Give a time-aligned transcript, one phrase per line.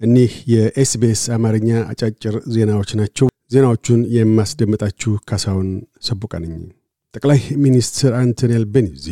[0.00, 5.68] እኒህ የኤስቢኤስ አማርኛ አጫጭር ዜናዎች ናቸው። ዜናዎቹን የማስደምጣችሁ ካሳሁን
[6.02, 6.32] ሰቡቃ
[7.14, 9.06] ጠቅላይ ሚኒስትር አንቶኒ አልቤኒዚ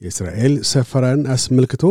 [0.00, 1.84] የእስራኤል ሰፈራን አስመልክቶ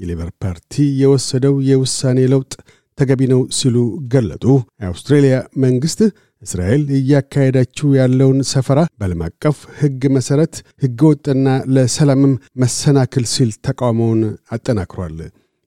[0.00, 2.52] የሌበር ፓርቲ የወሰደው የውሳኔ ለውጥ
[2.98, 3.76] ተገቢ ነው ሲሉ
[4.12, 4.44] ገለጡ።
[4.80, 6.00] የአውስትሬልያ መንግሥት
[6.42, 12.32] እስራኤል እያካሄዳችው ያለውን ሰፈራ በዓለም አቀፍ ሕግ መሠረት ሕገወጥና ለሰላምም
[12.62, 15.18] መሰናክል ሲል ተቃውሞውን አጠናክሯል።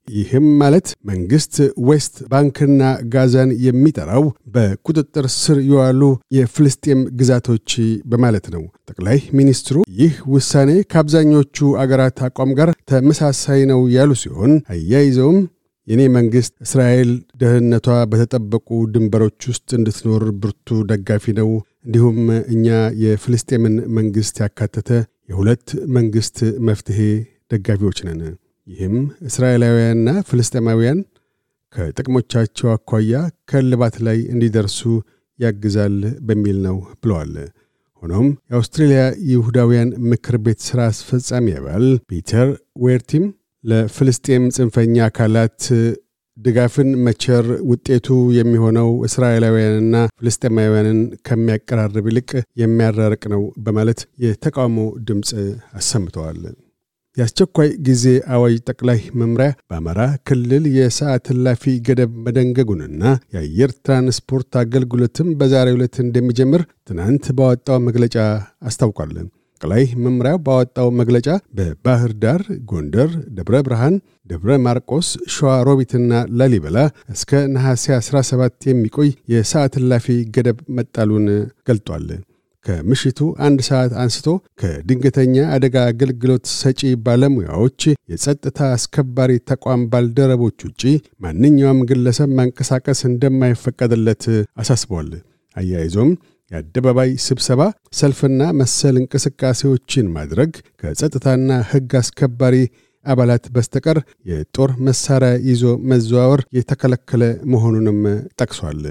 [0.08, 1.56] ይህም ማለት መንግሥት
[1.88, 2.82] ዌስት ባንክና
[3.14, 4.24] ጋዛን የሚጠራው
[4.56, 6.02] በቁጥጥር ስር የዋሉ
[6.38, 7.70] የፍልስጤም ግዛቶች
[8.12, 15.40] በማለት ነው። ጠቅላይ ሚኒስትሩ ይህ ውሳኔ ከአብዛኞቹ አገራት አቋም ጋር ተመሳሳይ ነው ያሉ ሲሆን አያይዘውም
[15.88, 17.10] የእኔ መንግሥት እስራኤል
[17.42, 21.50] ደህንነቷ በተጠበቁ ድንበሮች ውስጥ እንድትኖር ብርቱ ደጋፊ ነው።
[21.86, 22.20] እንዲሁም
[22.54, 22.68] እኛ
[23.04, 24.90] የፍልስጤምን መንግሥት ያካተተ
[25.32, 27.00] የሁለት መንግሥት መፍትሔ
[27.54, 28.22] ደጋፊዎች ነን።
[28.68, 28.96] ይህም
[29.28, 31.00] እስራኤላውያንና ፍልስጤማውያን
[31.76, 33.14] ከጥቅሞቻቸው አኳያ
[33.52, 34.80] ከእልባት ላይ እንዲደርሱ
[35.40, 35.96] ያግዛል
[36.28, 37.34] በሚል ነው ብለዋል።
[38.02, 42.50] ሆኖም የአውስትሬልያ አይሁዳውያን ምክር ቤት ሥራ አስፈጻሚ አባል ፒተር
[42.86, 43.26] ዌርቲም
[43.64, 45.62] ለፍልስጤም ጽንፈኛ አካላት
[46.38, 52.30] ድጋፍን መቸር ውጤቱ የሚሆነው እስራኤላውያንና ፍልስጤማውያንን ከሚያቀራርብ ይልቅ
[52.62, 54.78] የሚያራርቅ ነው በማለት የተቃውሞ
[55.10, 55.32] ድምፅ
[55.80, 56.40] አሰምተዋል።
[57.18, 63.04] የአስቸኳይ ጊዜ አዋጅ ጠቅላይ መምሪያ በአማራ ክልል የሰዓት እላፊ ገደብ መደንገጉንና
[63.36, 68.16] የአየር ትራንስፖርት አገልግሎትም በዛሬው ዕለት እንደሚጀምር ትናንት ባወጣው መግለጫ
[68.70, 69.14] አስታውቋል።
[69.62, 73.96] ጠቅላይ መምሪያው ባወጣው መግለጫ በባህር ዳር፣ ጎንደር፣ ደብረ ብርሃን፣
[74.32, 76.78] ደብረ ማርቆስ፣ ሸዋ ሮቢትና ላሊበላ
[77.14, 81.28] እስከ ነሐሴ 17 የሚቆይ የሰዓት እላፊ ገደብ መጣሉን
[81.70, 82.08] ገልጧል።
[82.66, 84.28] ከምሽቱ አንድ ሰዓት አንስቶ
[84.62, 90.84] ከድንገተኛ አደጋ አገልግሎት ሰጪ ባለሙያዎች፣ የጸጥታ አስከባሪ ተቋም ባልደረቦች ውጪ
[91.26, 94.26] ማንኛውም ግለሰብ ማንቀሳቀስ እንደማይፈቀድለት
[94.64, 95.10] አሳስቧል።
[95.56, 96.12] አያይዞም
[96.52, 97.62] የአደባባይ ስብሰባ፣
[98.00, 100.52] ሰልፍና መሰል እንቅስቃሴዎችን ማድረግ
[100.82, 102.56] ከጸጥታና ሕግ አስከባሪ
[103.06, 103.98] አባላት በስተቀር
[104.30, 107.24] የጦር መሳሪያ ይዞ መዘዋወር የተከለከለ
[107.54, 108.00] መሆኑንም
[108.42, 108.82] ጠቅሷል።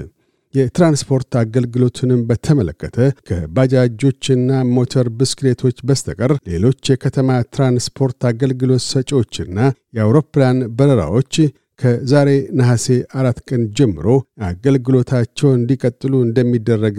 [0.53, 2.97] የትራንስፖርት አገልግሎትንም በተመለከተ
[3.29, 9.57] ከባጃጆችና ሞተር ብስክሌቶች በስተቀር ሌሎች የከተማ ትራንስፖርት አገልግሎት ሰጪዎችና
[9.97, 11.33] የአውሮፕላን በረራዎች
[11.79, 12.87] ከዛሬ ነሐሴ
[13.19, 14.07] አራት ቀን ጀምሮ
[14.49, 16.97] አገልግሎታቸው እንዲቀጥሉ እንደሚደረግ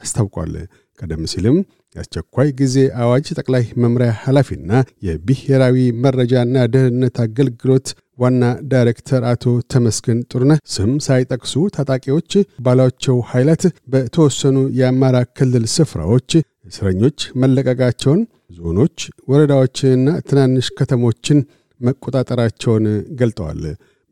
[0.00, 0.52] አስታውቋል።
[1.00, 1.56] ቀደም ሲልም
[1.96, 4.70] የአስቸኳይ ጊዜ አዋጅ ጠቅላይ መምሪያ ኃላፊና
[5.06, 7.88] የብሔራዊ መረጃና ደህንነት አገልግሎት
[8.18, 8.42] ዋና
[8.72, 12.32] ዳይሬክተር አቶ ተመስገን ጥሩነህ ስም ሳይጠቅሱ ታጣቂዎች
[12.64, 16.30] ባሏቸው ኃይላት በተወሰኑ የአማራ ክልል ስፍራዎች
[16.68, 18.20] እስረኞች መለቀቃቸውን፣
[18.58, 18.98] ዞኖች፣
[19.30, 21.38] ወረዳዎችንና ትናንሽ ከተሞችን
[21.80, 22.84] መቆጣጠራቸውን
[23.20, 23.62] ገልጠዋል።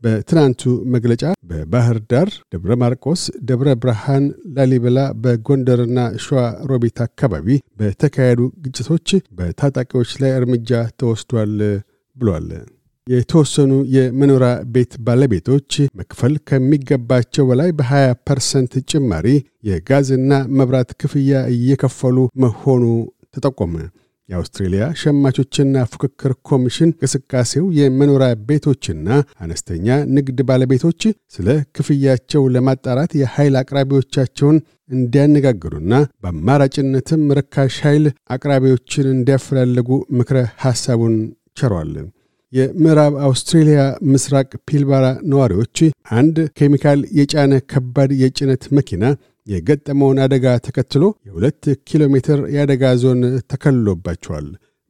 [0.03, 0.63] በትናንቱ
[0.95, 4.25] መግለጫ በባህር ዳር፣ ደብረ ማርቆስ፣ ደብረ ብርሃን፣
[4.57, 6.41] ላሊበላ፣ በጎንደርና ሸዋ
[6.71, 7.49] ሮቢት አካባቢ
[7.81, 9.09] በተካሄዱ ግጭቶች
[9.39, 11.55] በታጣቂዎች ላይ እርምጃ ተወስዷል
[12.17, 12.49] ብሏል።
[13.07, 19.27] የተወሰኑ የመኖሪያ ቤት ባለቤቶች መክፈል ከሚገባቸው በላይ በ20 ፐርሰንት ጭማሪ
[19.69, 22.85] የጋዝና መብራት ክፍያ እየከፈሉ መሆኑ
[23.35, 23.75] ተጠቆመ።
[24.31, 29.09] የአውስትሬልያ ሸማቾችና ፉክክር ኮሚሽን እንቅስቃሴው የመኖሪያ ቤቶችና
[29.45, 29.87] አነስተኛ
[30.17, 31.03] ንግድ ባለቤቶች
[31.35, 34.59] ስለ ክፍያቸው ለማጣራት የኃይል አቅራቢዎቻቸውን
[34.91, 35.93] እንዲያነጋግሩና
[36.23, 39.91] በአማራጭነትም ርካሽ ኃይል አቅራቢዎችን እንዲያፈላለጉ
[40.21, 41.15] ምክረ ሐሳቡን
[41.57, 41.93] ቸሯል።
[42.53, 43.81] የምዕራብ አውስትሬልያ
[44.13, 45.77] ምስራቅ ፒልባራ ነዋሪዎች
[46.17, 49.05] አንድ ኬሚካል የጫነ ከባድ የጭነት መኪና
[49.47, 53.21] የገጠመውን አደጋ ተከትሎ የሁለት ኪሎ ሜትር የአደጋ ዞን
[53.53, 54.49] ተከልሎባቸዋል።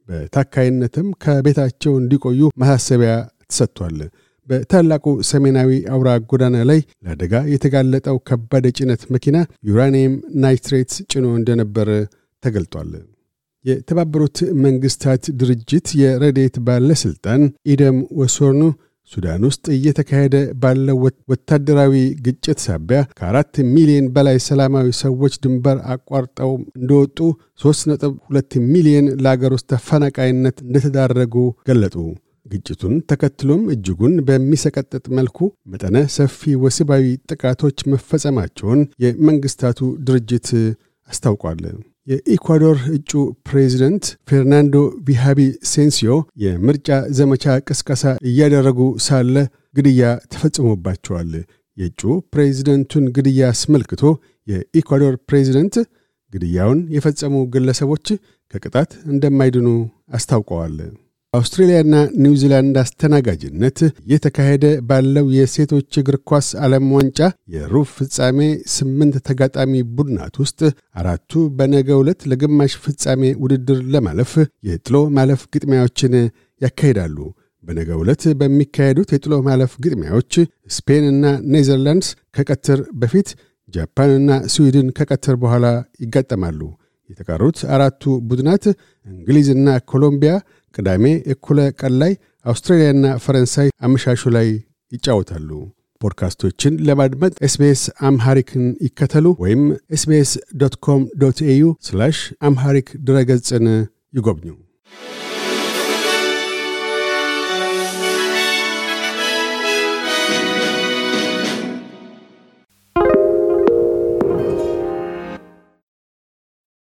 [0.09, 3.13] በታካይነትም ከቤታቸው እንዲቆዩ ማሳሰቢያ
[3.45, 3.97] ተሰጥቷል።
[4.47, 9.37] በታላቁ ሰሜናዊ አውራ ጎዳና ላይ ለአደጋ የተጋለጠው ከባድ የጭነት መኪና
[9.69, 11.89] ዩራኒየም ናይትሬት ጭኖ እንደነበር
[12.43, 12.91] ተገልጧል።
[13.65, 18.61] የተባበሩት መንግስታት ድርጅት የረዴት ባለሥልጣን ኢደም ወሶርኑ
[19.11, 20.97] ሱዳን ውስጥ እየተካሄደ ባለው
[21.31, 21.93] ወታደራዊ
[22.25, 27.17] ግጭት ሳቢያ ከአራት ሚሊዮን በላይ ሰላማዊ ሰዎች ድንበር አቋርጠው እንደወጡ
[27.63, 31.35] 3.2 ሚሊዮን ለአገር ውስጥ ተፈናቃይነት እንደተዳረጉ
[31.69, 31.95] ገለጡ።
[32.45, 35.37] ግጭቱን ተከትሎም እጅጉን በሚሰቀጥጥ መልኩ
[35.73, 40.49] መጠነ ሰፊ ወሲባዊ ጥቃቶች መፈጸማቸውን የመንግስታቱ ድርጅት
[41.09, 41.61] አስታውቋል።
[42.07, 43.11] የኢኳዶር እጩ
[43.47, 44.75] ፕሬዚደንት ፌርናንዶ
[45.07, 45.39] ቪሃቢ
[45.71, 46.11] ሴንሲዮ
[46.43, 49.35] የምርጫ ዘመቻ ቅስቀሳ እያደረጉ ሳለ
[49.75, 50.03] ግድያ
[50.33, 51.31] ተፈጽሞባቸዋል።
[51.77, 52.01] የእጩ
[52.33, 54.01] ፕሬዚደንቱን ግድያ አስመልክቶ
[54.47, 55.75] የኢኳዶር ፕሬዚደንት
[56.33, 58.07] ግድያውን የፈጸሙ ግለሰቦች
[58.53, 59.67] ከቅጣት እንደማይድኑ
[60.17, 60.75] አስታውቀዋል።
[61.33, 61.93] አውስትሬልያና
[62.23, 67.19] ኒውዚላንድ አስተናጋጅነት እየተካሄደ ባለው የሴቶች እግር ኳስ ዓለም ዋንጫ
[67.53, 68.39] የሩብ ፍጻሜ
[68.73, 70.59] ስምንት ተጋጣሚ ቡድናት ውስጥ
[71.01, 74.33] አራቱ በነገ ዕለት ለግማሽ ፍጻሜ ውድድር ለማለፍ
[74.69, 76.15] የጥሎ ማለፍ ግጥሚያዎችን
[76.61, 77.17] ያካሂዳሉ።
[77.63, 80.33] በነገ ዕለት በሚካሄዱት የጥሎ ማለፍ ግጥሚያዎች
[80.75, 83.29] ስፔንና ኔዘርላንድስ ከቀትር በፊት
[83.73, 85.65] ጃፓንና ስዊድን ከቀትር በኋላ
[86.05, 86.61] ይጋጠማሉ።
[87.09, 88.65] የተቀሩት አራቱ ቡድናት
[89.05, 90.33] እንግሊዝና ኮሎምቢያ
[90.75, 92.13] ቅዳሜ እኩለ ቀን ላይ፣
[92.45, 94.47] አውስትራሊያና ፈረንሳይ አመሻሹ ላይ
[94.91, 95.49] ይጫወታሉ።
[96.01, 99.63] ፖድካስቶችን ለማድመጥ SBS Amharic ን ይከተሉ ወይም
[99.95, 100.31] SBS
[100.61, 101.65] dot com dot au
[102.41, 103.67] Amharic ድረገጽን
[104.13, 104.49] ይጎብኙ።